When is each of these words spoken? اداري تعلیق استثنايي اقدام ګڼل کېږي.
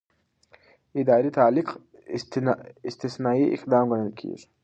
اداري 1.01 1.29
تعلیق 1.39 1.67
استثنايي 2.89 3.45
اقدام 3.55 3.85
ګڼل 3.91 4.11
کېږي. 4.19 4.45